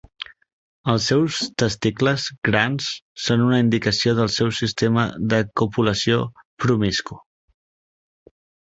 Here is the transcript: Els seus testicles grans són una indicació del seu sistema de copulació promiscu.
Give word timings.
Els 0.93 1.09
seus 1.11 1.41
testicles 1.63 2.25
grans 2.49 2.89
són 3.27 3.45
una 3.49 3.61
indicació 3.67 4.17
del 4.23 4.33
seu 4.39 4.51
sistema 4.63 5.07
de 5.37 5.45
copulació 5.63 6.21
promiscu. 6.65 7.23